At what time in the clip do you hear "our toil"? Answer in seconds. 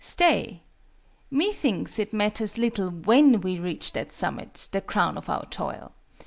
5.29-5.93